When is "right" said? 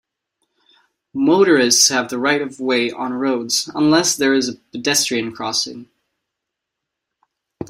2.17-2.41